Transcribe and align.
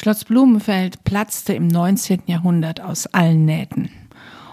Schloss 0.00 0.24
Blumenfeld 0.24 1.04
platzte 1.04 1.52
im 1.52 1.68
19. 1.68 2.22
Jahrhundert 2.24 2.80
aus 2.80 3.06
allen 3.08 3.44
Nähten. 3.44 3.90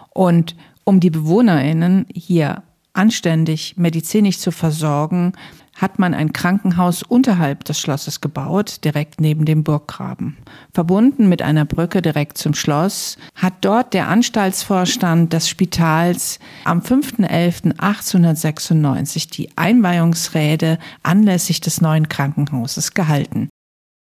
Und 0.10 0.58
um 0.84 1.00
die 1.00 1.10
BewohnerInnen 1.10 2.06
hier 2.14 2.64
anständig 2.92 3.78
medizinisch 3.78 4.40
zu 4.40 4.52
versorgen, 4.52 5.32
hat 5.74 6.00
man 6.00 6.14
ein 6.14 6.34
Krankenhaus 6.34 7.02
unterhalb 7.02 7.64
des 7.64 7.80
Schlosses 7.80 8.20
gebaut, 8.20 8.84
direkt 8.84 9.22
neben 9.22 9.46
dem 9.46 9.64
Burggraben. 9.64 10.36
Verbunden 10.74 11.30
mit 11.30 11.42
einer 11.42 11.64
Brücke 11.64 12.02
direkt 12.02 12.38
zum 12.38 12.54
Schloss 12.54 13.18
hat 13.34 13.54
dort 13.62 13.94
der 13.94 14.10
Anstaltsvorstand 14.10 15.32
des 15.32 15.48
Spitals 15.48 16.40
am 16.66 16.82
5.11.1896 16.82 19.32
die 19.32 19.48
Einweihungsrede 19.56 20.78
anlässlich 21.04 21.62
des 21.62 21.80
neuen 21.80 22.10
Krankenhauses 22.10 22.94
gehalten. 22.94 23.48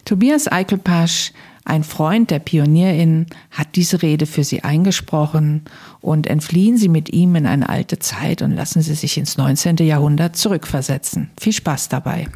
Tobias 0.05 0.51
Eichelpasch 0.51 1.31
ein 1.63 1.83
Freund 1.83 2.31
der 2.31 2.39
Pionierin 2.39 3.27
hat 3.51 3.75
diese 3.75 4.01
Rede 4.01 4.25
für 4.25 4.43
sie 4.43 4.63
eingesprochen 4.63 5.65
und 6.01 6.25
entfliehen 6.25 6.77
Sie 6.77 6.89
mit 6.89 7.13
ihm 7.13 7.35
in 7.35 7.45
eine 7.45 7.69
alte 7.69 7.99
Zeit 7.99 8.41
und 8.41 8.51
lassen 8.51 8.81
Sie 8.81 8.95
sich 8.95 9.17
ins 9.17 9.37
19. 9.37 9.77
Jahrhundert 9.77 10.35
zurückversetzen. 10.35 11.29
Viel 11.39 11.53
Spaß 11.53 11.89
dabei. 11.89 12.27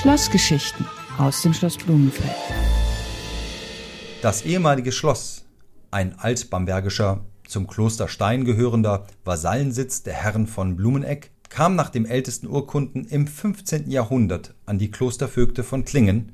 Schlossgeschichten 0.00 0.86
aus 1.18 1.42
dem 1.42 1.54
Schloss 1.54 1.76
Blumenfeld. 1.76 2.30
Das 4.22 4.42
ehemalige 4.42 4.92
Schloss, 4.92 5.44
ein 5.90 6.18
altbambergischer 6.18 7.24
zum 7.50 7.66
Kloster 7.66 8.08
Stein 8.08 8.44
gehörender 8.44 9.06
Vasallensitz 9.24 10.02
der 10.02 10.14
Herren 10.14 10.46
von 10.46 10.76
Blumeneck, 10.76 11.32
kam 11.48 11.74
nach 11.74 11.90
dem 11.90 12.06
ältesten 12.06 12.46
Urkunden 12.46 13.04
im 13.04 13.26
15. 13.26 13.90
Jahrhundert 13.90 14.54
an 14.66 14.78
die 14.78 14.90
Klostervögte 14.90 15.64
von 15.64 15.84
Klingen 15.84 16.32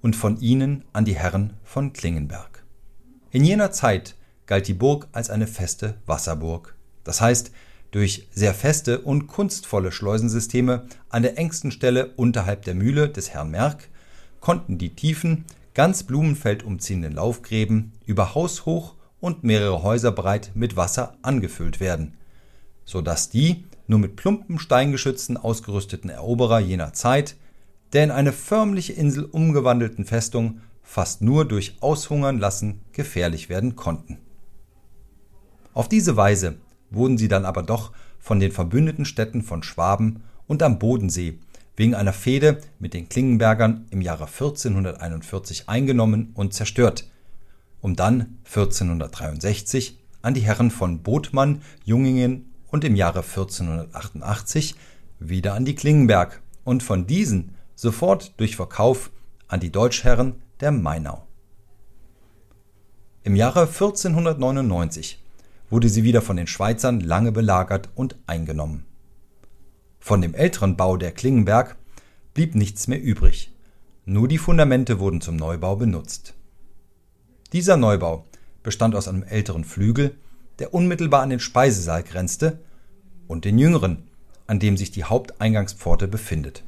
und 0.00 0.14
von 0.14 0.40
ihnen 0.40 0.84
an 0.92 1.04
die 1.04 1.16
Herren 1.16 1.54
von 1.64 1.92
Klingenberg. 1.92 2.64
In 3.32 3.44
jener 3.44 3.72
Zeit 3.72 4.14
galt 4.46 4.68
die 4.68 4.74
Burg 4.74 5.08
als 5.12 5.28
eine 5.28 5.48
feste 5.48 5.96
Wasserburg, 6.06 6.76
das 7.02 7.20
heißt 7.20 7.50
durch 7.90 8.28
sehr 8.32 8.54
feste 8.54 9.00
und 9.00 9.26
kunstvolle 9.26 9.92
Schleusensysteme 9.92 10.86
an 11.08 11.22
der 11.22 11.38
engsten 11.38 11.70
Stelle 11.70 12.12
unterhalb 12.16 12.64
der 12.64 12.74
Mühle 12.74 13.08
des 13.08 13.30
Herrn 13.30 13.50
Merck 13.50 13.88
konnten 14.40 14.78
die 14.78 14.94
tiefen, 14.94 15.44
ganz 15.74 16.02
Blumenfeld 16.02 16.62
umziehenden 16.62 17.12
Laufgräben 17.12 17.92
über 18.06 18.34
haushoch 18.34 18.93
und 19.24 19.42
mehrere 19.42 19.82
Häuser 19.82 20.12
breit 20.12 20.50
mit 20.54 20.76
Wasser 20.76 21.16
angefüllt 21.22 21.80
werden, 21.80 22.12
so 22.84 23.00
dass 23.00 23.30
die 23.30 23.64
nur 23.86 23.98
mit 23.98 24.16
plumpen 24.16 24.58
Steingeschützen 24.58 25.38
ausgerüsteten 25.38 26.10
Eroberer 26.10 26.60
jener 26.60 26.92
Zeit 26.92 27.34
der 27.94 28.04
in 28.04 28.10
eine 28.10 28.32
förmliche 28.32 28.92
Insel 28.92 29.24
umgewandelten 29.24 30.04
Festung 30.04 30.60
fast 30.82 31.22
nur 31.22 31.46
durch 31.46 31.76
Aushungern 31.80 32.38
lassen 32.38 32.80
gefährlich 32.92 33.48
werden 33.48 33.76
konnten. 33.76 34.18
Auf 35.72 35.88
diese 35.88 36.16
Weise 36.16 36.56
wurden 36.90 37.16
sie 37.16 37.28
dann 37.28 37.46
aber 37.46 37.62
doch 37.62 37.92
von 38.18 38.40
den 38.40 38.52
verbündeten 38.52 39.04
Städten 39.04 39.42
von 39.42 39.62
Schwaben 39.62 40.24
und 40.46 40.62
am 40.62 40.78
Bodensee 40.78 41.38
wegen 41.76 41.94
einer 41.94 42.12
Fehde 42.12 42.58
mit 42.78 42.94
den 42.94 43.08
Klingenbergern 43.08 43.86
im 43.90 44.02
Jahre 44.02 44.26
1441 44.26 45.68
eingenommen 45.68 46.32
und 46.34 46.52
zerstört, 46.52 47.08
um 47.84 47.96
dann 47.96 48.38
1463 48.46 49.98
an 50.22 50.32
die 50.32 50.40
Herren 50.40 50.70
von 50.70 51.02
Bothmann, 51.02 51.60
Jungingen 51.84 52.50
und 52.68 52.82
im 52.82 52.96
Jahre 52.96 53.18
1488 53.18 54.74
wieder 55.18 55.52
an 55.52 55.66
die 55.66 55.74
Klingenberg 55.74 56.40
und 56.64 56.82
von 56.82 57.06
diesen 57.06 57.54
sofort 57.74 58.40
durch 58.40 58.56
Verkauf 58.56 59.10
an 59.48 59.60
die 59.60 59.70
Deutschherren 59.70 60.36
der 60.60 60.72
Mainau. 60.72 61.26
Im 63.22 63.36
Jahre 63.36 63.66
1499 63.66 65.22
wurde 65.68 65.90
sie 65.90 66.04
wieder 66.04 66.22
von 66.22 66.38
den 66.38 66.46
Schweizern 66.46 67.00
lange 67.00 67.32
belagert 67.32 67.90
und 67.94 68.16
eingenommen. 68.26 68.86
Von 70.00 70.22
dem 70.22 70.32
älteren 70.32 70.78
Bau 70.78 70.96
der 70.96 71.12
Klingenberg 71.12 71.76
blieb 72.32 72.54
nichts 72.54 72.88
mehr 72.88 73.02
übrig, 73.02 73.52
nur 74.06 74.26
die 74.26 74.38
Fundamente 74.38 75.00
wurden 75.00 75.20
zum 75.20 75.36
Neubau 75.36 75.76
benutzt. 75.76 76.32
Dieser 77.52 77.76
Neubau 77.76 78.24
bestand 78.62 78.94
aus 78.94 79.08
einem 79.08 79.22
älteren 79.22 79.64
Flügel, 79.64 80.16
der 80.58 80.74
unmittelbar 80.74 81.22
an 81.22 81.30
den 81.30 81.40
Speisesaal 81.40 82.02
grenzte, 82.02 82.58
und 83.26 83.44
den 83.44 83.58
jüngeren, 83.58 84.04
an 84.46 84.58
dem 84.58 84.76
sich 84.76 84.90
die 84.90 85.04
Haupteingangspforte 85.04 86.08
befindet. 86.08 86.62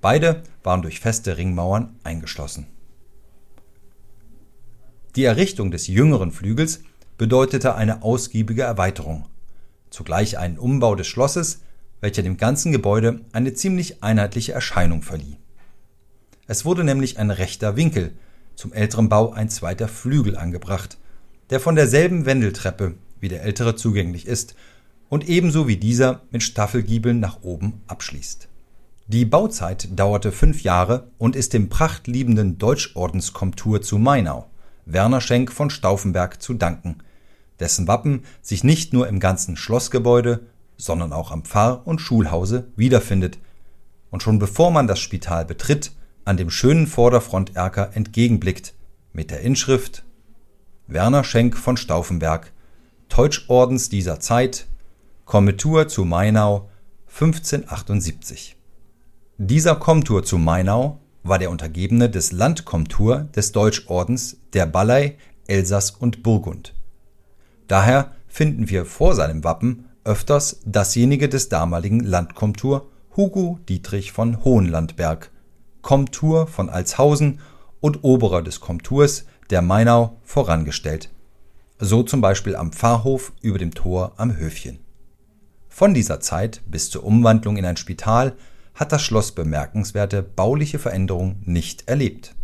Beide 0.00 0.42
waren 0.62 0.82
durch 0.82 1.00
feste 1.00 1.36
Ringmauern 1.36 1.96
eingeschlossen. 2.04 2.66
Die 5.16 5.24
Errichtung 5.24 5.70
des 5.70 5.86
jüngeren 5.86 6.30
Flügels 6.30 6.80
bedeutete 7.16 7.74
eine 7.74 8.02
ausgiebige 8.02 8.62
Erweiterung, 8.62 9.26
zugleich 9.90 10.38
einen 10.38 10.58
Umbau 10.58 10.94
des 10.94 11.06
Schlosses, 11.08 11.62
welcher 12.00 12.22
dem 12.22 12.36
ganzen 12.36 12.70
Gebäude 12.70 13.20
eine 13.32 13.54
ziemlich 13.54 14.02
einheitliche 14.02 14.52
Erscheinung 14.52 15.02
verlieh. 15.02 15.36
Es 16.46 16.64
wurde 16.64 16.84
nämlich 16.84 17.18
ein 17.18 17.30
rechter 17.30 17.76
Winkel 17.76 18.12
zum 18.58 18.72
älteren 18.72 19.08
Bau 19.08 19.30
ein 19.30 19.48
zweiter 19.48 19.86
Flügel 19.86 20.36
angebracht, 20.36 20.98
der 21.50 21.60
von 21.60 21.76
derselben 21.76 22.26
Wendeltreppe 22.26 22.96
wie 23.20 23.28
der 23.28 23.44
ältere 23.44 23.76
zugänglich 23.76 24.26
ist 24.26 24.56
und 25.08 25.28
ebenso 25.28 25.68
wie 25.68 25.76
dieser 25.76 26.22
mit 26.32 26.42
Staffelgiebeln 26.42 27.20
nach 27.20 27.42
oben 27.42 27.80
abschließt. 27.86 28.48
Die 29.06 29.24
Bauzeit 29.24 29.88
dauerte 29.96 30.32
fünf 30.32 30.64
Jahre 30.64 31.06
und 31.18 31.36
ist 31.36 31.52
dem 31.52 31.68
prachtliebenden 31.68 32.58
Deutschordenskomtur 32.58 33.80
zu 33.80 33.96
Mainau, 33.96 34.50
Werner 34.86 35.20
Schenk 35.20 35.52
von 35.52 35.70
Stauffenberg, 35.70 36.42
zu 36.42 36.54
danken, 36.54 36.96
dessen 37.60 37.86
Wappen 37.86 38.24
sich 38.42 38.64
nicht 38.64 38.92
nur 38.92 39.06
im 39.06 39.20
ganzen 39.20 39.56
Schlossgebäude, 39.56 40.40
sondern 40.76 41.12
auch 41.12 41.30
am 41.30 41.44
Pfarr- 41.44 41.86
und 41.86 42.00
Schulhause 42.00 42.72
wiederfindet. 42.74 43.38
Und 44.10 44.24
schon 44.24 44.40
bevor 44.40 44.72
man 44.72 44.88
das 44.88 44.98
Spital 44.98 45.44
betritt, 45.44 45.92
an 46.28 46.36
dem 46.36 46.50
schönen 46.50 46.86
Vorderfronterker 46.86 47.96
entgegenblickt, 47.96 48.74
mit 49.14 49.30
der 49.30 49.40
Inschrift 49.40 50.04
Werner 50.86 51.24
Schenk 51.24 51.56
von 51.56 51.78
Stauffenberg, 51.78 52.52
Teutschordens 53.08 53.88
dieser 53.88 54.20
Zeit, 54.20 54.66
Kommitur 55.24 55.88
zu 55.88 56.04
Mainau 56.04 56.68
1578. 57.06 58.56
Dieser 59.38 59.76
Komtur 59.76 60.22
zu 60.22 60.36
Mainau 60.36 61.00
war 61.22 61.38
der 61.38 61.50
Untergebene 61.50 62.10
des 62.10 62.30
Landkomtur 62.30 63.28
des 63.34 63.52
Deutschordens 63.52 64.36
der 64.52 64.66
Ballei, 64.66 65.16
Elsass 65.46 65.92
und 65.92 66.22
Burgund. 66.22 66.74
Daher 67.68 68.12
finden 68.26 68.68
wir 68.68 68.84
vor 68.84 69.14
seinem 69.14 69.44
Wappen 69.44 69.86
öfters 70.04 70.60
dasjenige 70.66 71.30
des 71.30 71.48
damaligen 71.48 72.00
Landkomtur 72.00 72.90
Hugo 73.16 73.58
Dietrich 73.66 74.12
von 74.12 74.44
Hohenlandberg 74.44 75.30
Komtur 75.88 76.46
von 76.46 76.68
Altshausen 76.68 77.40
und 77.80 78.04
Oberer 78.04 78.42
des 78.42 78.60
Komturs 78.60 79.24
der 79.48 79.62
Mainau 79.62 80.18
vorangestellt, 80.22 81.08
so 81.78 82.02
zum 82.02 82.20
Beispiel 82.20 82.56
am 82.56 82.72
Pfarrhof 82.72 83.32
über 83.40 83.56
dem 83.56 83.72
Tor 83.72 84.12
am 84.18 84.36
Höfchen. 84.36 84.80
Von 85.70 85.94
dieser 85.94 86.20
Zeit 86.20 86.60
bis 86.66 86.90
zur 86.90 87.04
Umwandlung 87.04 87.56
in 87.56 87.64
ein 87.64 87.78
Spital 87.78 88.36
hat 88.74 88.92
das 88.92 89.00
Schloss 89.00 89.32
bemerkenswerte 89.32 90.22
bauliche 90.22 90.78
Veränderungen 90.78 91.42
nicht 91.46 91.88
erlebt. 91.88 92.34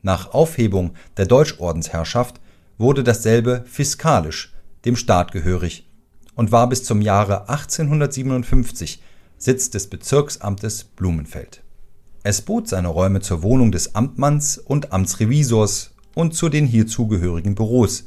Nach 0.00 0.32
Aufhebung 0.32 0.94
der 1.18 1.26
Deutschordensherrschaft 1.26 2.40
wurde 2.78 3.04
dasselbe 3.04 3.62
fiskalisch 3.66 4.54
dem 4.86 4.96
Staat 4.96 5.32
gehörig 5.32 5.86
und 6.34 6.50
war 6.50 6.66
bis 6.70 6.82
zum 6.82 7.02
Jahre 7.02 7.50
1857 7.50 9.02
Sitz 9.36 9.68
des 9.68 9.90
Bezirksamtes 9.90 10.84
Blumenfeld 10.84 11.63
es 12.24 12.40
bot 12.40 12.66
seine 12.68 12.88
Räume 12.88 13.20
zur 13.20 13.42
Wohnung 13.42 13.70
des 13.70 13.94
Amtmanns 13.94 14.56
und 14.56 14.92
Amtsrevisors 14.92 15.92
und 16.14 16.34
zu 16.34 16.48
den 16.48 16.66
hier 16.66 16.86
zugehörigen 16.86 17.54
Büros, 17.54 18.06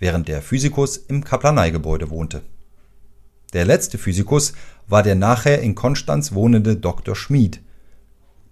während 0.00 0.26
der 0.26 0.42
Physikus 0.42 0.96
im 0.96 1.22
Kaplaneigebäude 1.22 2.10
wohnte. 2.10 2.42
Der 3.52 3.64
letzte 3.64 3.98
Physikus 3.98 4.52
war 4.88 5.04
der 5.04 5.14
nachher 5.14 5.62
in 5.62 5.76
Konstanz 5.76 6.34
wohnende 6.34 6.76
Dr. 6.76 7.14
Schmid. 7.14 7.60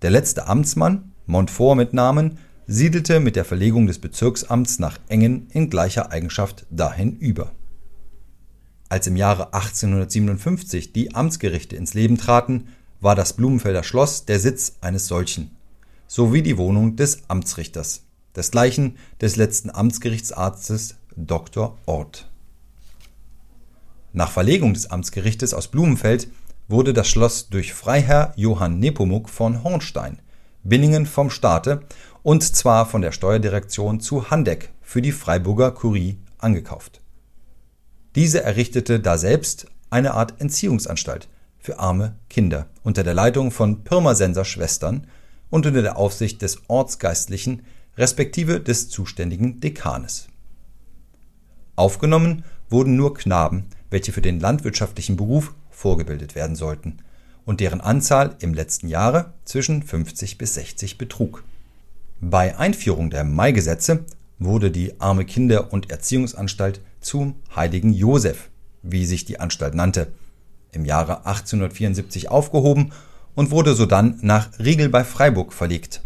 Der 0.02 0.10
letzte 0.10 0.46
Amtsmann, 0.46 1.10
Montfort 1.26 1.76
mit 1.76 1.92
Namen, 1.92 2.38
siedelte 2.68 3.18
mit 3.18 3.34
der 3.34 3.44
Verlegung 3.44 3.88
des 3.88 3.98
Bezirksamts 3.98 4.78
nach 4.78 4.98
Engen 5.08 5.48
in 5.50 5.70
gleicher 5.70 6.12
Eigenschaft 6.12 6.66
dahin 6.70 7.16
über. 7.16 7.50
Als 8.88 9.08
im 9.08 9.16
Jahre 9.16 9.54
1857 9.54 10.92
die 10.92 11.16
Amtsgerichte 11.16 11.74
ins 11.74 11.94
Leben 11.94 12.16
traten, 12.16 12.68
war 13.00 13.14
das 13.14 13.32
Blumenfelder 13.32 13.82
Schloss 13.82 14.25
der 14.26 14.38
Sitz 14.38 14.76
eines 14.81 15.06
solchen, 15.06 15.56
sowie 16.06 16.43
die 16.43 16.58
Wohnung 16.58 16.97
des 16.97 17.23
Amtsrichters, 17.29 18.02
desgleichen 18.37 18.97
des 19.20 19.37
letzten 19.37 19.70
Amtsgerichtsarztes 19.70 20.97
Dr. 21.17 21.76
Ort. 21.87 22.29
Nach 24.12 24.31
Verlegung 24.31 24.75
des 24.75 24.91
Amtsgerichtes 24.91 25.55
aus 25.55 25.69
Blumenfeld 25.69 26.29
wurde 26.69 26.93
das 26.93 27.08
Schloss 27.08 27.49
durch 27.49 27.73
Freiherr 27.73 28.32
Johann 28.37 28.79
Nepomuk 28.79 29.29
von 29.29 29.64
Hornstein, 29.64 30.19
Binningen 30.62 31.06
vom 31.06 31.31
Staate 31.31 31.82
und 32.23 32.43
zwar 32.43 32.87
von 32.87 33.03
der 33.03 33.12
Steuerdirektion 33.12 34.00
zu 34.00 34.31
Handeck 34.31 34.70
für 34.82 35.00
die 35.00 35.12
Freiburger 35.12 35.70
Kurie 35.70 36.19
angekauft. 36.38 37.00
Diese 38.14 38.43
errichtete 38.43 39.00
daselbst 39.00 39.67
eine 39.88 40.14
Art 40.14 40.41
Entziehungsanstalt 40.41 41.29
für 41.58 41.79
arme 41.79 42.17
Kinder 42.29 42.67
unter 42.82 43.03
der 43.03 43.15
Leitung 43.15 43.50
von 43.50 43.85
Pirmasenser 43.85 44.44
Schwestern 44.44 45.06
und 45.50 45.67
unter 45.67 45.82
der 45.82 45.97
Aufsicht 45.97 46.43
des 46.43 46.62
Ortsgeistlichen 46.69 47.62
respektive 47.97 48.61
des 48.61 48.88
zuständigen 48.88 49.61
Dekanes. 49.61 50.29
Aufgenommen 51.77 52.44
wurden 52.69 52.97
nur 52.97 53.15
Knaben, 53.15 53.67
welche 53.91 54.12
für 54.12 54.23
den 54.23 54.41
landwirtschaftlichen 54.41 55.17
Beruf 55.17 55.55
vorgebildet 55.71 56.35
werden 56.35 56.56
sollten 56.56 56.99
und 57.44 57.61
deren 57.61 57.81
Anzahl 57.81 58.37
im 58.41 58.55
letzten 58.55 58.88
Jahre 58.88 59.32
zwischen 59.44 59.82
50 59.82 60.38
bis 60.38 60.55
60 60.55 60.99
betrug. 60.99 61.43
Bei 62.21 62.56
Einführung 62.59 63.11
der 63.11 63.25
Maigesetze 63.25 64.05
wurde 64.38 64.71
die 64.71 65.00
Arme 65.00 65.25
Kinder- 65.25 65.73
und 65.73 65.91
Erziehungsanstalt 65.91 66.81
zum 67.00 67.37
Heiligen 67.56 67.93
Josef, 67.93 68.50
wie 68.82 69.06
sich 69.06 69.25
die 69.25 69.41
Anstalt 69.41 69.75
nannte, 69.75 70.09
im 70.72 70.84
Jahre 70.84 71.26
1874 71.26 72.31
aufgehoben 72.31 72.93
und 73.34 73.50
wurde 73.50 73.75
sodann 73.75 74.19
nach 74.22 74.50
Riegel 74.58 74.88
bei 74.88 75.05
Freiburg 75.05 75.52
verlegt. 75.52 76.02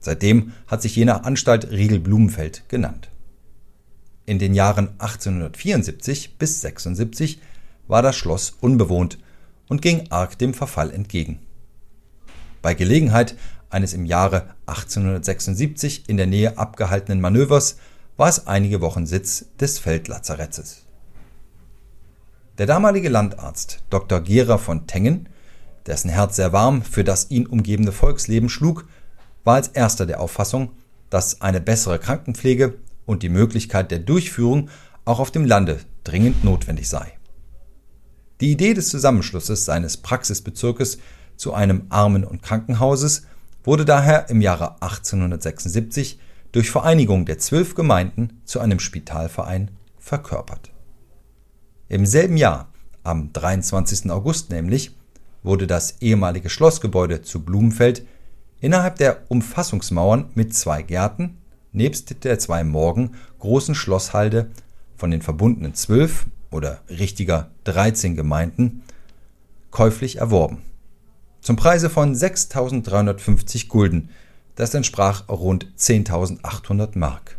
Seitdem 0.00 0.52
hat 0.66 0.82
sich 0.82 0.96
jener 0.96 1.24
Anstalt 1.24 1.70
Riegel 1.70 2.00
Blumenfeld 2.00 2.68
genannt. 2.68 3.10
In 4.24 4.38
den 4.38 4.54
Jahren 4.54 4.88
1874 4.98 6.38
bis 6.38 6.60
76 6.60 7.40
war 7.88 8.02
das 8.02 8.16
Schloss 8.16 8.56
unbewohnt 8.60 9.18
und 9.68 9.82
ging 9.82 10.10
arg 10.10 10.38
dem 10.38 10.54
Verfall 10.54 10.90
entgegen. 10.92 11.40
Bei 12.62 12.74
Gelegenheit 12.74 13.36
eines 13.70 13.94
im 13.94 14.04
Jahre 14.04 14.54
1876 14.66 16.08
in 16.08 16.16
der 16.16 16.26
Nähe 16.26 16.58
abgehaltenen 16.58 17.20
Manövers 17.20 17.76
war 18.16 18.28
es 18.28 18.46
einige 18.46 18.80
Wochen 18.80 19.06
Sitz 19.06 19.46
des 19.60 19.78
Feldlazaretts. 19.78 20.85
Der 22.58 22.64
damalige 22.64 23.10
Landarzt 23.10 23.82
Dr. 23.90 24.22
Gera 24.22 24.56
von 24.56 24.86
Tengen, 24.86 25.28
dessen 25.84 26.08
Herz 26.08 26.36
sehr 26.36 26.54
warm 26.54 26.80
für 26.80 27.04
das 27.04 27.30
ihn 27.30 27.46
umgebende 27.46 27.92
Volksleben 27.92 28.48
schlug, 28.48 28.86
war 29.44 29.56
als 29.56 29.68
erster 29.68 30.06
der 30.06 30.20
Auffassung, 30.20 30.70
dass 31.10 31.42
eine 31.42 31.60
bessere 31.60 31.98
Krankenpflege 31.98 32.78
und 33.04 33.22
die 33.22 33.28
Möglichkeit 33.28 33.90
der 33.90 33.98
Durchführung 33.98 34.70
auch 35.04 35.20
auf 35.20 35.30
dem 35.30 35.44
Lande 35.44 35.80
dringend 36.02 36.44
notwendig 36.44 36.88
sei. 36.88 37.12
Die 38.40 38.52
Idee 38.52 38.72
des 38.72 38.88
Zusammenschlusses 38.88 39.66
seines 39.66 39.98
Praxisbezirkes 39.98 40.96
zu 41.36 41.52
einem 41.52 41.84
Armen- 41.90 42.24
und 42.24 42.42
Krankenhauses 42.42 43.26
wurde 43.64 43.84
daher 43.84 44.30
im 44.30 44.40
Jahre 44.40 44.80
1876 44.80 46.18
durch 46.52 46.70
Vereinigung 46.70 47.26
der 47.26 47.38
zwölf 47.38 47.74
Gemeinden 47.74 48.40
zu 48.46 48.60
einem 48.60 48.80
Spitalverein 48.80 49.72
verkörpert. 49.98 50.72
Im 51.88 52.04
selben 52.04 52.36
Jahr, 52.36 52.72
am 53.04 53.32
23. 53.32 54.10
August 54.10 54.50
nämlich, 54.50 54.90
wurde 55.44 55.68
das 55.68 56.02
ehemalige 56.02 56.50
Schlossgebäude 56.50 57.22
zu 57.22 57.44
Blumenfeld 57.44 58.04
innerhalb 58.60 58.96
der 58.96 59.22
Umfassungsmauern 59.28 60.30
mit 60.34 60.52
zwei 60.52 60.82
Gärten 60.82 61.38
nebst 61.70 62.24
der 62.24 62.40
zwei 62.40 62.64
Morgen 62.64 63.12
großen 63.38 63.76
Schlosshalde 63.76 64.50
von 64.96 65.12
den 65.12 65.22
verbundenen 65.22 65.74
zwölf 65.74 66.26
oder 66.50 66.80
richtiger 66.88 67.50
13 67.64 68.16
Gemeinden 68.16 68.82
käuflich 69.70 70.16
erworben. 70.16 70.62
Zum 71.40 71.54
Preise 71.54 71.88
von 71.88 72.16
6.350 72.16 73.68
Gulden, 73.68 74.08
das 74.56 74.74
entsprach 74.74 75.28
rund 75.28 75.68
10.800 75.78 76.98
Mark. 76.98 77.35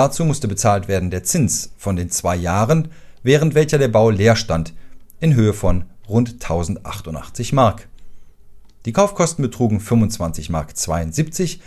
Dazu 0.00 0.24
musste 0.24 0.48
bezahlt 0.48 0.88
werden 0.88 1.10
der 1.10 1.24
Zins 1.24 1.72
von 1.76 1.94
den 1.94 2.08
zwei 2.08 2.34
Jahren, 2.34 2.88
während 3.22 3.54
welcher 3.54 3.76
der 3.76 3.88
Bau 3.88 4.08
leer 4.08 4.34
stand, 4.34 4.72
in 5.20 5.34
Höhe 5.34 5.52
von 5.52 5.84
rund 6.08 6.42
1088 6.42 7.52
Mark. 7.52 7.86
Die 8.86 8.94
Kaufkosten 8.94 9.42
betrugen 9.42 9.78
25 9.78 10.48
Mark 10.48 10.74
72, 10.74 11.60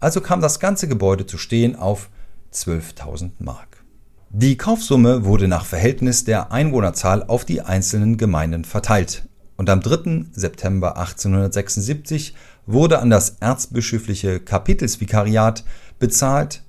also 0.00 0.20
kam 0.20 0.40
das 0.40 0.58
ganze 0.58 0.88
Gebäude 0.88 1.26
zu 1.26 1.38
stehen 1.38 1.76
auf 1.76 2.10
12.000 2.52 3.30
Mark. 3.38 3.84
Die 4.30 4.56
Kaufsumme 4.56 5.24
wurde 5.24 5.46
nach 5.46 5.64
Verhältnis 5.64 6.24
der 6.24 6.50
Einwohnerzahl 6.50 7.22
auf 7.22 7.44
die 7.44 7.60
einzelnen 7.62 8.16
Gemeinden 8.16 8.64
verteilt 8.64 9.28
und 9.56 9.70
am 9.70 9.80
3. 9.80 10.24
September 10.32 10.96
1876 10.96 12.34
wurde 12.66 12.98
an 12.98 13.10
das 13.10 13.36
erzbischöfliche 13.38 14.40
Kapitelsvikariat 14.40 15.62
bezahlt 16.00 16.64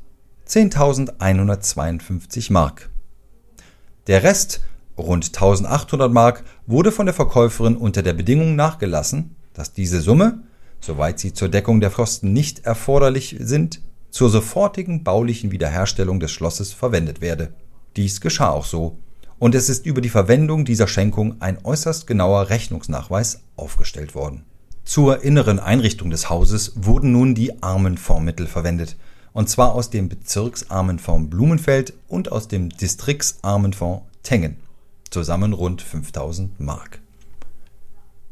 10.152 0.48 2.54
Mark. 2.54 2.90
Der 4.08 4.24
Rest, 4.24 4.62
rund 4.98 5.26
1.800 5.26 6.08
Mark, 6.08 6.46
wurde 6.66 6.94
von 6.94 7.06
der 7.06 7.14
Verkäuferin 7.14 7.76
unter 7.76 8.02
der 8.02 8.14
Bedingung 8.14 8.56
nachgelassen, 8.56 9.36
dass 9.54 9.74
diese 9.74 10.00
Summe, 10.00 10.44
soweit 10.80 11.20
sie 11.20 11.34
zur 11.34 11.50
Deckung 11.50 11.82
der 11.82 11.90
Kosten 11.90 12.32
nicht 12.32 12.60
erforderlich 12.60 13.36
sind, 13.40 13.82
zur 14.10 14.30
sofortigen 14.30 15.04
baulichen 15.04 15.52
Wiederherstellung 15.52 16.22
des 16.22 16.32
Schlosses 16.32 16.72
verwendet 16.72 17.20
werde. 17.20 17.52
Dies 17.98 18.22
geschah 18.22 18.52
auch 18.52 18.64
so, 18.64 18.98
und 19.40 19.54
es 19.54 19.68
ist 19.68 19.86
über 19.86 20.00
die 20.00 20.08
Verwendung 20.08 20.64
dieser 20.64 20.88
Schenkung 20.88 21.42
ein 21.42 21.58
äußerst 21.66 22.08
genauer 22.08 22.50
Rechnungsnachweis 22.50 23.42
aufgestellt 23.58 24.16
worden. 24.16 24.46
Zur 24.86 25.24
inneren 25.24 25.60
Einrichtung 25.60 26.10
des 26.10 26.30
Hauses 26.30 26.72
wurden 26.76 27.12
nun 27.12 27.36
die 27.36 27.62
Armenfondsmittel 27.62 28.48
verwendet, 28.48 28.96
und 29.38 29.48
zwar 29.50 29.76
aus 29.76 29.92
dem 29.92 30.10
Bezirksarmenfonds 30.10 31.30
Blumenfeld 31.30 31.94
und 32.08 32.32
aus 32.32 32.48
dem 32.48 32.70
Distriktsarmenfonds 32.70 34.02
Tengen, 34.24 34.56
zusammen 35.12 35.54
rund 35.54 35.84
5000 35.84 36.60
Mark. 36.60 36.98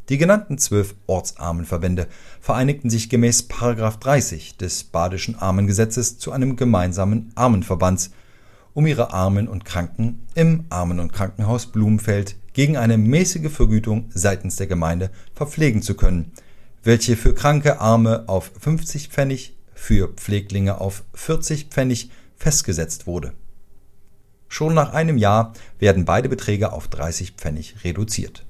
Die 0.10 0.18
genannten 0.18 0.58
zwölf 0.58 0.96
Ortsarmenverbände 1.06 2.08
vereinigten 2.42 2.90
sich 2.90 3.08
gemäß 3.08 3.48
30 3.48 4.58
des 4.58 4.84
Badischen 4.86 5.38
Armengesetzes 5.38 6.18
zu 6.18 6.32
einem 6.32 6.56
gemeinsamen 6.56 7.32
Armenverbands, 7.36 8.10
um 8.74 8.88
ihre 8.88 9.14
Armen 9.14 9.48
und 9.48 9.64
Kranken 9.64 10.26
im 10.34 10.66
Armen- 10.70 11.00
und 11.00 11.14
Krankenhaus 11.14 11.68
Blumenfeld 11.68 12.36
gegen 12.54 12.78
eine 12.78 12.98
mäßige 12.98 13.52
Vergütung 13.52 14.10
seitens 14.10 14.56
der 14.56 14.66
Gemeinde 14.66 15.12
verpflegen 15.36 15.84
zu 15.84 15.94
können, 15.94 16.32
welche 16.84 17.16
für 17.16 17.36
kranke 17.36 17.80
Arme 17.80 18.24
auf 18.26 18.52
50 18.60 19.10
Pfennig, 19.10 19.55
für 19.76 20.08
Pfleglinge 20.08 20.82
auf 20.82 21.04
40 21.14 21.66
Pfennig 21.66 22.10
festgesetzt 22.36 23.06
wurde. 23.06 23.34
Schon 24.48 24.74
nach 24.74 24.94
einem 24.94 25.18
Jahr 25.18 25.54
werden 25.78 26.06
beide 26.06 26.30
Beträge 26.30 26.72
auf 26.72 26.88
30 26.88 27.34
Pfennig 27.34 27.84
reduziert. 27.84 28.46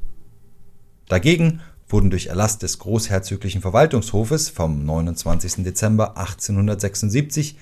Dagegen 1.09 1.61
wurden 1.87 2.09
durch 2.09 2.27
Erlass 2.27 2.57
des 2.57 2.79
Großherzoglichen 2.79 3.61
Verwaltungshofes 3.61 4.49
vom 4.49 4.85
29. 4.85 5.63
Dezember 5.63 6.17
1876 6.17 7.57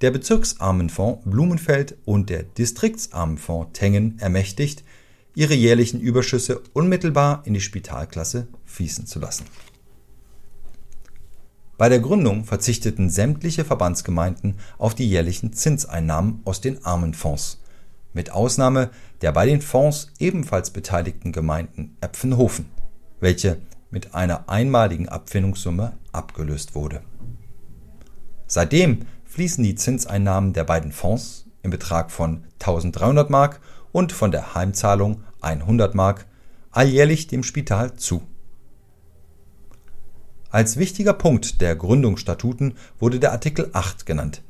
der 0.00 0.10
Bezirksarmenfonds 0.10 1.22
Blumenfeld 1.24 1.96
und 2.04 2.30
der 2.30 2.44
Distriktsarmenfonds 2.44 3.70
Tengen 3.72 4.18
ermächtigt, 4.18 4.84
ihre 5.34 5.54
jährlichen 5.54 6.00
Überschüsse 6.00 6.62
unmittelbar 6.72 7.42
in 7.44 7.54
die 7.54 7.60
Spitalklasse 7.60 8.48
fließen 8.64 9.06
zu 9.06 9.18
lassen. 9.18 9.44
Bei 11.78 11.88
der 11.88 12.00
Gründung 12.00 12.44
verzichteten 12.44 13.08
sämtliche 13.08 13.64
Verbandsgemeinden 13.64 14.58
auf 14.76 14.94
die 14.94 15.08
jährlichen 15.08 15.54
Zinseinnahmen 15.54 16.40
aus 16.44 16.60
den 16.60 16.84
Armenfonds, 16.84 17.62
mit 18.12 18.32
Ausnahme 18.32 18.90
der 19.22 19.32
bei 19.32 19.46
den 19.46 19.62
Fonds 19.62 20.12
ebenfalls 20.18 20.70
beteiligten 20.70 21.32
Gemeinden 21.32 21.96
Epfenhofen 22.02 22.66
welche 23.20 23.58
mit 23.90 24.14
einer 24.14 24.48
einmaligen 24.48 25.08
Abfindungssumme 25.08 25.94
abgelöst 26.12 26.74
wurde. 26.74 27.02
Seitdem 28.46 29.00
fließen 29.24 29.64
die 29.64 29.74
Zinseinnahmen 29.74 30.52
der 30.52 30.64
beiden 30.64 30.92
Fonds 30.92 31.46
im 31.62 31.70
Betrag 31.70 32.10
von 32.10 32.44
1300 32.60 33.30
Mark 33.30 33.60
und 33.92 34.12
von 34.12 34.30
der 34.30 34.54
Heimzahlung 34.54 35.22
100 35.40 35.94
Mark 35.94 36.26
alljährlich 36.70 37.26
dem 37.26 37.42
Spital 37.42 37.94
zu. 37.94 38.22
Als 40.50 40.78
wichtiger 40.78 41.12
Punkt 41.12 41.60
der 41.60 41.76
Gründungsstatuten 41.76 42.74
wurde 42.98 43.20
der 43.20 43.32
Artikel 43.32 43.68
8 43.74 44.06
genannt, 44.06 44.40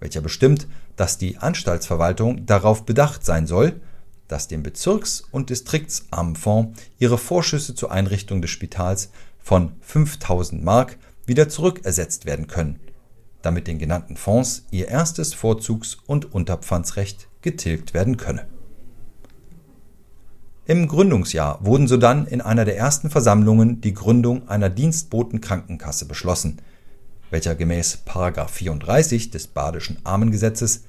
welcher 0.00 0.22
bestimmt, 0.22 0.66
dass 0.96 1.18
die 1.18 1.36
Anstaltsverwaltung 1.36 2.46
darauf 2.46 2.86
bedacht 2.86 3.24
sein 3.24 3.46
soll, 3.46 3.80
dass 4.28 4.48
dem 4.48 4.62
Bezirks- 4.62 5.24
und 5.30 5.50
Distriktsarmenfonds 5.50 6.80
ihre 6.98 7.18
Vorschüsse 7.18 7.74
zur 7.74 7.92
Einrichtung 7.92 8.40
des 8.40 8.50
Spitals 8.50 9.10
von 9.38 9.72
5000 9.82 10.64
Mark 10.64 10.96
wieder 11.26 11.50
zurückersetzt 11.50 12.24
werden 12.24 12.46
können, 12.46 12.80
damit 13.42 13.66
den 13.66 13.78
genannten 13.78 14.16
Fonds 14.16 14.64
ihr 14.70 14.88
erstes 14.88 15.34
Vorzugs- 15.34 15.98
und 16.06 16.32
Unterpfandsrecht 16.32 17.28
getilgt 17.42 17.92
werden 17.92 18.16
könne. 18.16 18.46
Im 20.72 20.88
Gründungsjahr 20.88 21.58
wurden 21.60 21.86
sodann 21.86 22.26
in 22.26 22.40
einer 22.40 22.64
der 22.64 22.78
ersten 22.78 23.10
Versammlungen 23.10 23.82
die 23.82 23.92
Gründung 23.92 24.48
einer 24.48 24.70
Dienstbotenkrankenkasse 24.70 26.06
beschlossen, 26.06 26.60
welcher 27.28 27.54
gemäß 27.54 27.98
34 28.06 29.30
des 29.30 29.48
Badischen 29.48 29.98
Armengesetzes 30.04 30.84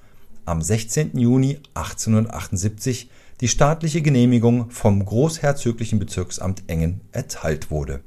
am 0.45 0.61
16. 0.61 1.17
Juni 1.17 1.59
1878 1.73 3.09
die 3.41 3.49
staatliche 3.49 4.01
Genehmigung 4.01 4.71
vom 4.71 5.03
Großherzoglichen 5.03 5.99
Bezirksamt 5.99 6.63
Engen 6.67 7.01
erteilt 7.11 7.69
wurde. 7.69 7.99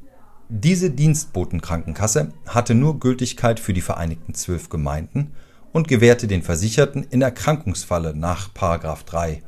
Diese 0.49 0.89
Dienstbotenkrankenkasse 0.89 2.33
hatte 2.47 2.75
nur 2.75 3.01
Gültigkeit 3.01 3.61
für 3.61 3.75
die 3.75 3.83
vereinigten 3.83 4.33
zwölf 4.33 4.71
Gemeinden 4.71 5.33
und 5.75 5.89
gewährte 5.89 6.27
den 6.27 6.43
Versicherten 6.43 7.07
in 7.11 7.21
Erkrankungsfalle 7.21 8.17
nach 8.17 8.49
3 8.55 9.43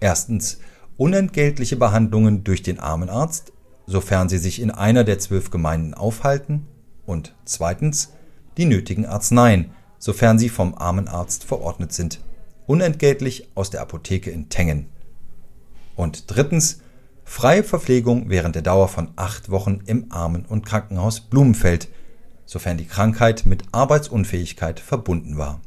erstens 0.00 0.60
unentgeltliche 0.98 1.76
Behandlungen 1.76 2.44
durch 2.44 2.62
den 2.62 2.78
Armenarzt, 2.78 3.52
sofern 3.86 4.28
sie 4.28 4.36
sich 4.36 4.60
in 4.60 4.70
einer 4.70 5.04
der 5.04 5.18
zwölf 5.18 5.50
Gemeinden 5.50 5.94
aufhalten, 5.94 6.66
und 7.06 7.34
zweitens 7.46 8.12
die 8.58 8.66
nötigen 8.66 9.06
Arzneien, 9.06 9.70
sofern 9.98 10.38
sie 10.38 10.50
vom 10.50 10.74
Armenarzt 10.74 11.44
verordnet 11.44 11.94
sind, 11.94 12.20
unentgeltlich 12.66 13.48
aus 13.54 13.70
der 13.70 13.80
Apotheke 13.80 14.30
in 14.30 14.50
Tengen. 14.50 14.86
Und 15.96 16.24
drittens 16.26 16.80
freie 17.24 17.62
Verpflegung 17.62 18.28
während 18.28 18.56
der 18.56 18.62
Dauer 18.62 18.88
von 18.88 19.10
acht 19.16 19.50
Wochen 19.50 19.80
im 19.86 20.12
Armen- 20.12 20.44
und 20.44 20.66
Krankenhaus 20.66 21.20
Blumenfeld, 21.20 21.88
sofern 22.44 22.76
die 22.76 22.86
Krankheit 22.86 23.46
mit 23.46 23.62
Arbeitsunfähigkeit 23.72 24.80
verbunden 24.80 25.38
war. 25.38 25.60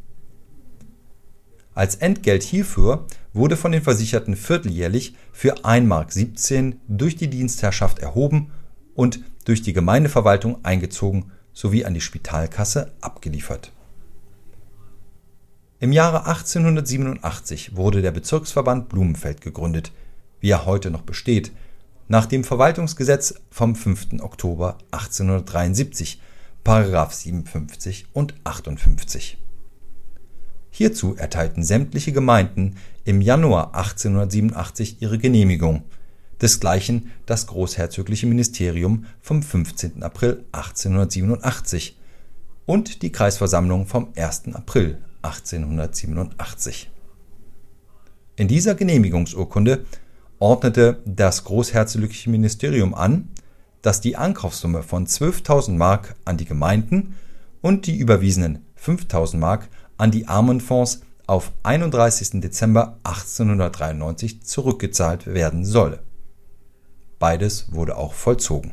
Als 1.73 1.95
Entgelt 1.95 2.43
hierfür 2.43 3.05
wurde 3.33 3.55
von 3.55 3.71
den 3.71 3.81
Versicherten 3.81 4.35
vierteljährlich 4.35 5.15
für 5.31 5.65
1,17 5.65 6.63
Mark 6.63 6.77
durch 6.87 7.15
die 7.15 7.29
Dienstherrschaft 7.29 7.99
erhoben 7.99 8.51
und 8.93 9.21
durch 9.45 9.61
die 9.61 9.73
Gemeindeverwaltung 9.73 10.63
eingezogen 10.63 11.31
sowie 11.53 11.85
an 11.85 11.93
die 11.93 12.01
Spitalkasse 12.01 12.91
abgeliefert. 13.01 13.71
Im 15.79 15.91
Jahre 15.91 16.27
1887 16.27 17.75
wurde 17.75 18.01
der 18.01 18.11
Bezirksverband 18.11 18.89
Blumenfeld 18.89 19.41
gegründet, 19.41 19.91
wie 20.39 20.49
er 20.49 20.65
heute 20.65 20.91
noch 20.91 21.01
besteht, 21.01 21.51
nach 22.07 22.25
dem 22.25 22.43
Verwaltungsgesetz 22.43 23.35
vom 23.49 23.75
5. 23.75 24.21
Oktober 24.21 24.77
1873, 24.91 26.21
Paragraph 26.63 27.13
57 27.13 28.07
und 28.13 28.35
58. 28.43 29.37
Hierzu 30.71 31.15
erteilten 31.15 31.63
sämtliche 31.63 32.13
Gemeinden 32.13 32.77
im 33.03 33.21
Januar 33.21 33.75
1887 33.75 35.01
ihre 35.01 35.17
Genehmigung, 35.17 35.83
desgleichen 36.41 37.11
das 37.25 37.45
Großherzogliche 37.47 38.25
Ministerium 38.25 39.05
vom 39.21 39.43
15. 39.43 40.01
April 40.01 40.45
1887 40.53 41.99
und 42.65 43.01
die 43.01 43.11
Kreisversammlung 43.11 43.85
vom 43.85 44.13
1. 44.15 44.53
April 44.53 44.97
1887. 45.21 46.89
In 48.37 48.47
dieser 48.47 48.73
Genehmigungsurkunde 48.73 49.85
ordnete 50.39 51.01
das 51.05 51.43
Großherzogliche 51.43 52.29
Ministerium 52.29 52.95
an, 52.95 53.27
dass 53.81 54.01
die 54.01 54.15
Ankaufssumme 54.15 54.83
von 54.83 55.05
12.000 55.05 55.71
Mark 55.73 56.15
an 56.25 56.37
die 56.37 56.45
Gemeinden 56.45 57.15
und 57.61 57.87
die 57.87 57.97
überwiesenen 57.97 58.65
5.000 58.81 59.37
Mark 59.37 59.67
an 60.01 60.09
die 60.09 60.27
Armenfonds 60.27 61.01
auf 61.27 61.51
31. 61.61 62.41
Dezember 62.41 62.97
1893 63.03 64.41
zurückgezahlt 64.41 65.27
werden 65.27 65.63
solle. 65.63 65.99
Beides 67.19 67.71
wurde 67.71 67.95
auch 67.97 68.13
vollzogen. 68.13 68.71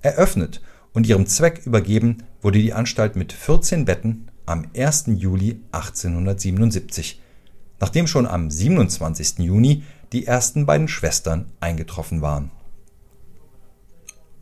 Eröffnet 0.00 0.62
und 0.94 1.06
ihrem 1.06 1.26
Zweck 1.26 1.66
übergeben 1.66 2.22
wurde 2.40 2.58
die 2.58 2.72
Anstalt 2.72 3.16
mit 3.16 3.34
14 3.34 3.84
Betten 3.84 4.30
am 4.46 4.64
1. 4.74 5.08
Juli 5.08 5.60
1877, 5.72 7.20
nachdem 7.78 8.06
schon 8.06 8.26
am 8.26 8.50
27. 8.50 9.40
Juni 9.40 9.82
die 10.14 10.26
ersten 10.26 10.64
beiden 10.64 10.88
Schwestern 10.88 11.52
eingetroffen 11.60 12.22
waren. 12.22 12.50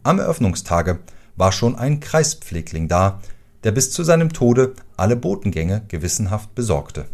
Am 0.05 0.21
Eröffnungstage 0.21 1.01
war 1.35 1.51
schon 1.51 1.75
ein 1.75 1.99
Kreispflegling 1.99 2.87
da, 2.87 3.21
der 3.65 3.73
bis 3.73 3.91
zu 3.91 4.05
seinem 4.05 4.33
Tode 4.33 4.75
alle 4.97 5.17
Botengänge 5.17 5.83
gewissenhaft 5.89 6.55
besorgte. 6.55 7.07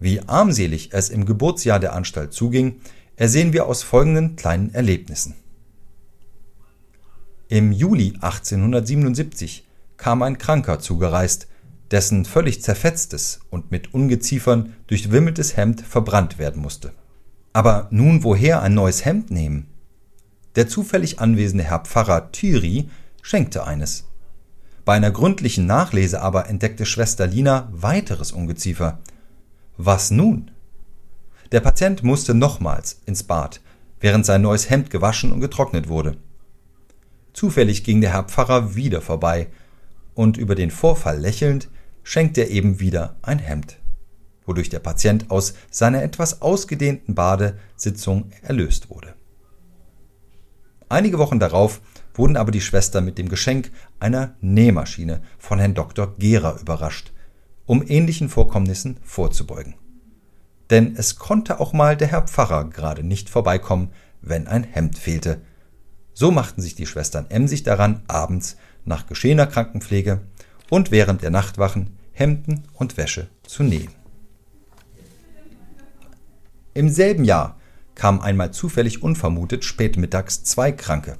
Wie 0.00 0.20
armselig 0.20 0.90
es 0.92 1.08
im 1.08 1.24
Geburtsjahr 1.24 1.80
der 1.80 1.94
Anstalt 1.94 2.34
zuging, 2.34 2.80
ersehen 3.16 3.52
wir 3.52 3.66
aus 3.66 3.82
folgenden 3.82 4.36
kleinen 4.36 4.74
Erlebnissen. 4.74 5.34
Im 7.48 7.72
Juli 7.72 8.14
1877 8.20 9.66
kam 9.96 10.22
ein 10.22 10.38
Kranker 10.38 10.80
zugereist, 10.80 11.46
dessen 11.90 12.24
völlig 12.24 12.62
zerfetztes 12.62 13.40
und 13.50 13.70
mit 13.70 13.94
Ungeziefern 13.94 14.74
durchwimmeltes 14.88 15.56
Hemd 15.56 15.80
verbrannt 15.82 16.38
werden 16.38 16.60
musste. 16.60 16.92
Aber 17.52 17.86
nun 17.92 18.24
woher 18.24 18.62
ein 18.62 18.74
neues 18.74 19.04
Hemd 19.04 19.30
nehmen? 19.30 19.68
Der 20.56 20.66
zufällig 20.66 21.20
anwesende 21.20 21.64
Herr 21.64 21.80
Pfarrer 21.80 22.32
Thyri 22.32 22.88
schenkte 23.22 23.64
eines. 23.64 24.04
Bei 24.84 24.94
einer 24.94 25.10
gründlichen 25.10 25.66
Nachlese 25.66 26.20
aber 26.20 26.48
entdeckte 26.48 26.84
Schwester 26.84 27.26
Lina 27.26 27.68
weiteres 27.72 28.32
Ungeziefer. 28.32 28.98
Was 29.76 30.10
nun? 30.10 30.50
Der 31.52 31.60
Patient 31.60 32.02
musste 32.02 32.34
nochmals 32.34 33.00
ins 33.06 33.22
Bad, 33.22 33.60
während 34.00 34.26
sein 34.26 34.42
neues 34.42 34.68
Hemd 34.68 34.90
gewaschen 34.90 35.32
und 35.32 35.40
getrocknet 35.40 35.88
wurde. 35.88 36.18
Zufällig 37.32 37.82
ging 37.82 38.00
der 38.00 38.12
Herr 38.12 38.24
Pfarrer 38.24 38.74
wieder 38.74 39.00
vorbei, 39.00 39.48
und 40.14 40.36
über 40.36 40.54
den 40.54 40.70
Vorfall 40.70 41.18
lächelnd 41.18 41.68
schenkte 42.02 42.42
er 42.42 42.50
eben 42.50 42.78
wieder 42.78 43.16
ein 43.22 43.38
Hemd, 43.38 43.78
wodurch 44.46 44.68
der 44.68 44.78
Patient 44.78 45.30
aus 45.30 45.54
seiner 45.70 46.02
etwas 46.02 46.42
ausgedehnten 46.42 47.14
Badesitzung 47.14 48.30
erlöst 48.42 48.90
wurde. 48.90 49.14
Einige 50.88 51.18
Wochen 51.18 51.40
darauf 51.40 51.80
wurden 52.14 52.36
aber 52.36 52.50
die 52.50 52.60
Schwestern 52.60 53.04
mit 53.04 53.18
dem 53.18 53.28
Geschenk 53.28 53.70
einer 54.00 54.34
Nähmaschine 54.40 55.20
von 55.38 55.58
Herrn 55.58 55.74
Dr. 55.74 56.14
Gera 56.16 56.58
überrascht, 56.60 57.12
um 57.66 57.84
ähnlichen 57.86 58.28
Vorkommnissen 58.28 58.98
vorzubeugen. 59.02 59.74
Denn 60.70 60.94
es 60.96 61.16
konnte 61.16 61.60
auch 61.60 61.72
mal 61.72 61.96
der 61.96 62.08
Herr 62.08 62.22
Pfarrer 62.22 62.70
gerade 62.70 63.02
nicht 63.02 63.28
vorbeikommen, 63.28 63.90
wenn 64.22 64.46
ein 64.46 64.64
Hemd 64.64 64.98
fehlte. 64.98 65.42
So 66.14 66.30
machten 66.30 66.62
sich 66.62 66.74
die 66.74 66.86
Schwestern 66.86 67.26
emsig 67.30 67.64
daran, 67.64 68.02
abends 68.06 68.56
nach 68.84 69.06
geschehener 69.06 69.46
Krankenpflege 69.46 70.22
und 70.70 70.90
während 70.90 71.22
der 71.22 71.30
Nachtwachen 71.30 71.98
Hemden 72.12 72.62
und 72.72 72.96
Wäsche 72.96 73.28
zu 73.42 73.62
nähen. 73.62 73.90
Im 76.72 76.88
selben 76.88 77.24
Jahr 77.24 77.58
kamen 77.94 78.20
einmal 78.20 78.52
zufällig 78.52 79.02
unvermutet 79.02 79.64
spätmittags 79.64 80.44
zwei 80.44 80.72
Kranke. 80.72 81.16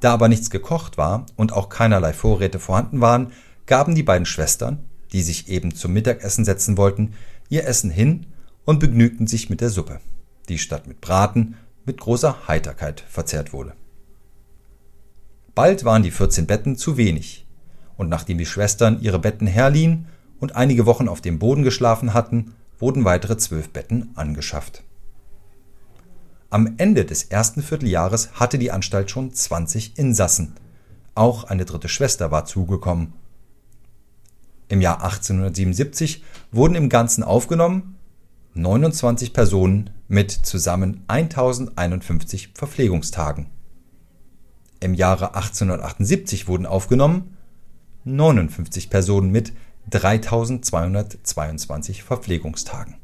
Da 0.00 0.12
aber 0.12 0.28
nichts 0.28 0.50
gekocht 0.50 0.96
war 0.98 1.26
und 1.36 1.52
auch 1.52 1.68
keinerlei 1.68 2.12
Vorräte 2.12 2.58
vorhanden 2.58 3.00
waren, 3.00 3.32
gaben 3.66 3.94
die 3.94 4.02
beiden 4.02 4.26
Schwestern, 4.26 4.84
die 5.12 5.22
sich 5.22 5.48
eben 5.48 5.74
zum 5.74 5.92
Mittagessen 5.92 6.44
setzen 6.44 6.76
wollten, 6.76 7.14
ihr 7.48 7.66
Essen 7.66 7.90
hin 7.90 8.26
und 8.64 8.78
begnügten 8.78 9.26
sich 9.26 9.50
mit 9.50 9.60
der 9.60 9.70
Suppe, 9.70 10.00
die 10.48 10.58
statt 10.58 10.86
mit 10.86 11.00
Braten 11.00 11.56
mit 11.84 11.98
großer 12.00 12.48
Heiterkeit 12.48 13.02
verzehrt 13.08 13.52
wurde. 13.52 13.72
Bald 15.54 15.84
waren 15.84 16.02
die 16.02 16.10
14 16.10 16.46
Betten 16.46 16.76
zu 16.76 16.96
wenig, 16.96 17.46
und 17.96 18.08
nachdem 18.08 18.38
die 18.38 18.46
Schwestern 18.46 19.00
ihre 19.00 19.18
Betten 19.18 19.46
herliehen 19.46 20.06
und 20.38 20.54
einige 20.54 20.86
Wochen 20.86 21.08
auf 21.08 21.20
dem 21.20 21.38
Boden 21.40 21.64
geschlafen 21.64 22.14
hatten, 22.14 22.54
wurden 22.78 23.04
weitere 23.04 23.38
zwölf 23.38 23.70
Betten 23.70 24.10
angeschafft. 24.14 24.84
Am 26.50 26.76
Ende 26.78 27.04
des 27.04 27.24
ersten 27.24 27.62
Vierteljahres 27.62 28.30
hatte 28.32 28.58
die 28.58 28.70
Anstalt 28.70 29.10
schon 29.10 29.34
20 29.34 29.98
Insassen. 29.98 30.54
Auch 31.14 31.44
eine 31.44 31.66
dritte 31.66 31.88
Schwester 31.88 32.30
war 32.30 32.46
zugekommen. 32.46 33.12
Im 34.68 34.80
Jahr 34.80 35.02
1877 35.02 36.24
wurden 36.50 36.74
im 36.74 36.88
Ganzen 36.88 37.22
aufgenommen 37.22 37.96
29 38.54 39.34
Personen 39.34 39.90
mit 40.08 40.30
zusammen 40.30 41.04
1051 41.06 42.52
Verpflegungstagen. 42.54 43.50
Im 44.80 44.94
Jahre 44.94 45.34
1878 45.34 46.48
wurden 46.48 46.64
aufgenommen 46.64 47.36
59 48.04 48.88
Personen 48.88 49.30
mit 49.30 49.52
3222 49.90 52.04
Verpflegungstagen. 52.04 52.94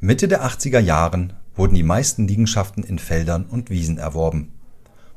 Mitte 0.00 0.26
der 0.26 0.44
80er 0.44 0.80
Jahren 0.80 1.34
wurden 1.58 1.74
die 1.74 1.82
meisten 1.82 2.26
Liegenschaften 2.26 2.84
in 2.84 2.98
Feldern 2.98 3.44
und 3.44 3.68
Wiesen 3.68 3.98
erworben, 3.98 4.52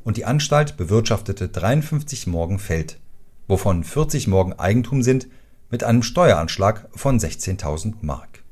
und 0.04 0.18
die 0.18 0.26
Anstalt 0.26 0.76
bewirtschaftete 0.76 1.48
53 1.48 2.26
Morgen 2.28 2.58
Feld, 2.58 3.00
wovon 3.48 3.84
40 3.84 4.28
Morgen 4.28 4.54
Eigentum 4.54 5.04
sind, 5.04 5.28
mit 5.70 5.84
einem 5.84 6.04
Steueranschlag 6.04 6.90
von 6.94 7.20
16.000 7.20 7.94
Mark. 8.02 8.44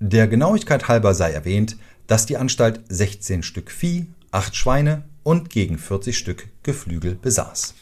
Der 0.00 0.26
Genauigkeit 0.26 0.88
halber 0.88 1.14
sei 1.14 1.30
erwähnt, 1.30 1.76
dass 2.06 2.26
die 2.26 2.38
Anstalt 2.38 2.80
16 2.88 3.42
Stück 3.42 3.70
Vieh, 3.70 4.06
8 4.30 4.56
Schweine 4.56 5.04
und 5.22 5.50
gegen 5.50 5.78
40 5.78 6.16
Stück 6.16 6.48
Geflügel 6.62 7.16
besaß. 7.16 7.74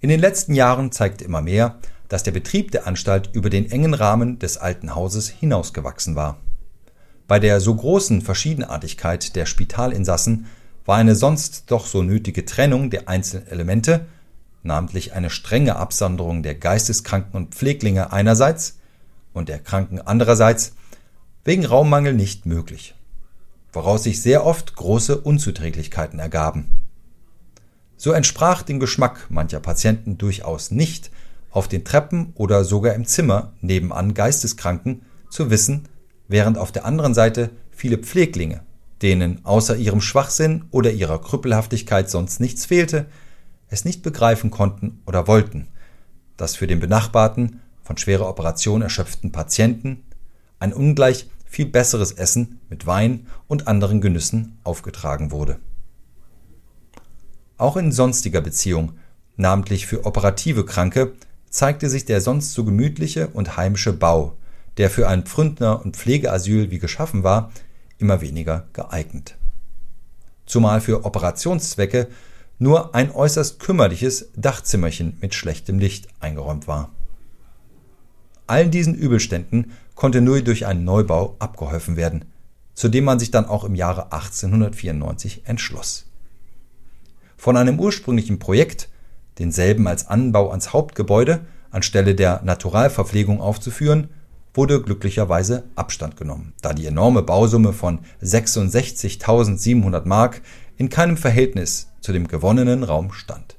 In 0.00 0.08
den 0.08 0.20
letzten 0.20 0.54
Jahren 0.54 0.92
zeigte 0.92 1.24
immer 1.24 1.42
mehr, 1.42 1.78
dass 2.08 2.22
der 2.22 2.32
Betrieb 2.32 2.70
der 2.70 2.86
Anstalt 2.86 3.30
über 3.32 3.50
den 3.50 3.70
engen 3.70 3.94
Rahmen 3.94 4.38
des 4.38 4.56
alten 4.56 4.94
Hauses 4.94 5.28
hinausgewachsen 5.28 6.14
war. 6.14 6.38
Bei 7.28 7.40
der 7.40 7.60
so 7.60 7.74
großen 7.74 8.22
Verschiedenartigkeit 8.22 9.34
der 9.34 9.46
Spitalinsassen 9.46 10.46
war 10.84 10.96
eine 10.96 11.16
sonst 11.16 11.64
doch 11.70 11.86
so 11.86 12.02
nötige 12.02 12.44
Trennung 12.44 12.90
der 12.90 13.08
einzelnen 13.08 13.48
Elemente, 13.48 14.06
namentlich 14.62 15.12
eine 15.14 15.30
strenge 15.30 15.76
Absonderung 15.76 16.42
der 16.42 16.54
Geisteskranken 16.54 17.36
und 17.36 17.54
Pfleglinge 17.54 18.12
einerseits 18.12 18.78
und 19.32 19.48
der 19.48 19.58
Kranken 19.58 20.00
andererseits, 20.00 20.74
wegen 21.44 21.64
Raummangel 21.64 22.14
nicht 22.14 22.46
möglich, 22.46 22.94
woraus 23.72 24.04
sich 24.04 24.22
sehr 24.22 24.44
oft 24.44 24.76
große 24.76 25.18
Unzuträglichkeiten 25.18 26.18
ergaben. 26.18 26.80
So 27.96 28.12
entsprach 28.12 28.62
dem 28.62 28.78
Geschmack 28.78 29.26
mancher 29.30 29.60
Patienten 29.60 30.18
durchaus 30.18 30.70
nicht, 30.70 31.10
auf 31.50 31.68
den 31.68 31.84
Treppen 31.84 32.32
oder 32.34 32.64
sogar 32.64 32.94
im 32.94 33.06
Zimmer 33.06 33.52
nebenan 33.62 34.14
Geisteskranken 34.14 35.02
zu 35.30 35.50
wissen, 35.50 35.88
während 36.28 36.58
auf 36.58 36.72
der 36.72 36.84
anderen 36.84 37.14
Seite 37.14 37.50
viele 37.70 37.98
Pfleglinge, 37.98 38.62
denen 39.02 39.44
außer 39.44 39.76
ihrem 39.76 40.00
Schwachsinn 40.00 40.64
oder 40.70 40.92
ihrer 40.92 41.20
Krüppelhaftigkeit 41.20 42.10
sonst 42.10 42.40
nichts 42.40 42.66
fehlte, 42.66 43.06
es 43.68 43.84
nicht 43.84 44.02
begreifen 44.02 44.50
konnten 44.50 45.02
oder 45.06 45.26
wollten, 45.26 45.68
dass 46.36 46.56
für 46.56 46.66
den 46.66 46.80
benachbarten, 46.80 47.60
von 47.82 47.96
schwerer 47.96 48.28
Operation 48.28 48.82
erschöpften 48.82 49.32
Patienten 49.32 50.02
ein 50.58 50.72
ungleich 50.72 51.28
viel 51.44 51.66
besseres 51.66 52.12
Essen 52.12 52.60
mit 52.68 52.86
Wein 52.86 53.28
und 53.46 53.68
anderen 53.68 54.00
Genüssen 54.00 54.58
aufgetragen 54.64 55.30
wurde. 55.30 55.58
Auch 57.58 57.76
in 57.76 57.92
sonstiger 57.92 58.40
Beziehung, 58.40 58.92
namentlich 59.36 59.86
für 59.86 60.04
operative 60.04 60.64
Kranke, 60.64 61.12
zeigte 61.48 61.88
sich 61.88 62.04
der 62.04 62.20
sonst 62.20 62.52
so 62.52 62.64
gemütliche 62.64 63.28
und 63.28 63.56
heimische 63.56 63.92
Bau, 63.92 64.36
der 64.78 64.90
für 64.90 65.08
ein 65.08 65.24
Pfründner- 65.24 65.84
und 65.84 65.96
Pflegeasyl 65.96 66.70
wie 66.70 66.78
geschaffen 66.78 67.22
war, 67.22 67.50
immer 67.98 68.20
weniger 68.20 68.66
geeignet. 68.72 69.36
Zumal 70.44 70.80
für 70.80 71.04
Operationszwecke 71.04 72.08
nur 72.58 72.94
ein 72.94 73.10
äußerst 73.10 73.58
kümmerliches 73.58 74.30
Dachzimmerchen 74.36 75.18
mit 75.20 75.34
schlechtem 75.34 75.78
Licht 75.78 76.08
eingeräumt 76.20 76.68
war. 76.68 76.90
Allen 78.46 78.70
diesen 78.70 78.94
Übelständen 78.94 79.72
konnte 79.94 80.20
nur 80.20 80.40
durch 80.40 80.66
einen 80.66 80.84
Neubau 80.84 81.36
abgeholfen 81.38 81.96
werden, 81.96 82.26
zu 82.74 82.88
dem 82.88 83.04
man 83.04 83.18
sich 83.18 83.30
dann 83.30 83.46
auch 83.46 83.64
im 83.64 83.74
Jahre 83.74 84.12
1894 84.12 85.42
entschloss. 85.46 86.06
Von 87.36 87.56
einem 87.56 87.80
ursprünglichen 87.80 88.38
Projekt, 88.38 88.88
denselben 89.38 89.86
als 89.86 90.06
Anbau 90.06 90.50
ans 90.50 90.72
Hauptgebäude 90.72 91.46
anstelle 91.70 92.14
der 92.14 92.42
Naturalverpflegung 92.42 93.40
aufzuführen, 93.40 94.08
wurde 94.56 94.80
glücklicherweise 94.80 95.64
Abstand 95.74 96.16
genommen, 96.16 96.52
da 96.62 96.72
die 96.72 96.86
enorme 96.86 97.22
Bausumme 97.22 97.72
von 97.72 98.00
66.700 98.22 100.06
Mark 100.06 100.42
in 100.76 100.88
keinem 100.88 101.16
Verhältnis 101.16 101.88
zu 102.00 102.12
dem 102.12 102.28
gewonnenen 102.28 102.82
Raum 102.82 103.12
stand. 103.12 103.56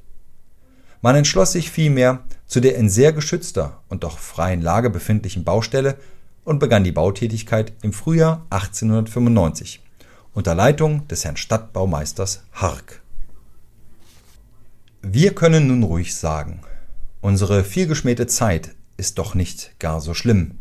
Man 1.01 1.15
entschloss 1.15 1.51
sich 1.51 1.71
vielmehr 1.71 2.23
zu 2.47 2.59
der 2.59 2.75
in 2.75 2.89
sehr 2.89 3.13
geschützter 3.13 3.81
und 3.87 4.03
doch 4.03 4.17
freien 4.17 4.61
Lage 4.61 4.89
befindlichen 4.89 5.43
Baustelle 5.43 5.97
und 6.43 6.59
begann 6.59 6.83
die 6.83 6.91
Bautätigkeit 6.91 7.73
im 7.81 7.93
Frühjahr 7.93 8.45
1895 8.49 9.81
unter 10.33 10.55
Leitung 10.55 11.07
des 11.07 11.25
Herrn 11.25 11.37
Stadtbaumeisters 11.37 12.43
Hark. 12.53 13.01
Wir 15.01 15.33
können 15.33 15.67
nun 15.67 15.83
ruhig 15.83 16.15
sagen, 16.15 16.61
unsere 17.21 17.63
vielgeschmähte 17.63 18.27
Zeit 18.27 18.75
ist 18.97 19.17
doch 19.19 19.35
nicht 19.35 19.79
gar 19.79 20.01
so 20.01 20.13
schlimm, 20.13 20.59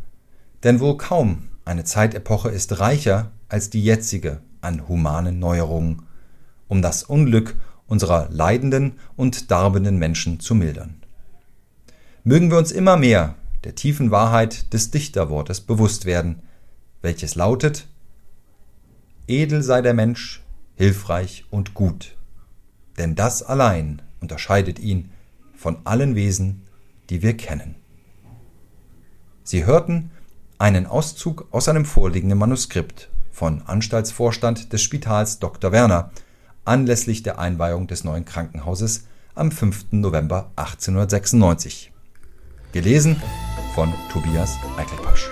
denn 0.66 0.81
wohl 0.81 0.96
kaum 0.96 1.44
eine 1.64 1.85
Zeitepoche 1.85 2.48
ist 2.48 2.81
reicher 2.81 3.31
als 3.48 3.70
die 3.70 3.85
jetzige 3.85 4.40
an 4.61 4.88
humanen 4.88 5.38
Neuerungen, 5.38 6.02
um 6.66 6.83
das 6.83 7.05
Unglück 7.05 7.55
unserer 7.87 8.29
leidenden 8.33 8.94
und 9.14 9.52
darbenden 9.52 9.96
Menschen 9.96 10.40
zu 10.40 10.57
mildern. 10.57 10.96
Mögen 12.24 12.50
wir 12.50 12.59
uns 12.59 12.72
immer 12.72 12.96
mehr 12.96 13.37
der 13.62 13.76
tiefen 13.76 14.11
Wahrheit 14.11 14.72
des 14.72 14.90
Dichterwortes 14.90 15.61
bewusst 15.61 16.05
werden, 16.05 16.42
welches 17.00 17.37
lautet 17.37 17.87
Edel 19.29 19.62
sei 19.62 19.83
der 19.83 19.94
Mensch, 19.94 20.42
hilfreich 20.74 21.44
und 21.48 21.74
gut, 21.74 22.16
denn 22.98 23.14
das 23.14 23.44
allein 23.44 24.02
unterscheidet 24.20 24.81
ihn 24.81 25.11
von 25.55 25.76
allen 25.85 26.16
Wesen, 26.16 26.62
die 27.09 27.22
wir 27.22 27.37
kennen. 27.37 27.76
Sie 29.44 29.64
hörten 29.64 30.11
einen 30.58 30.86
Auszug 30.86 31.46
aus 31.50 31.68
einem 31.68 31.84
vorliegenden 31.84 32.38
Manuskript 32.38 33.08
von 33.30 33.62
Anstaltsvorstand 33.66 34.72
des 34.72 34.82
Spitals 34.82 35.38
Dr. 35.38 35.72
Werner 35.72 36.10
anlässlich 36.64 37.22
der 37.22 37.38
Einweihung 37.38 37.86
des 37.86 38.04
neuen 38.04 38.24
Krankenhauses 38.24 39.06
am 39.34 39.50
5. 39.50 39.86
November 39.92 40.50
1896. 40.56 41.92
Gelesen 42.72 43.20
von 43.74 43.92
Tobias 44.10 44.56
Eichelpasch. 44.76 45.30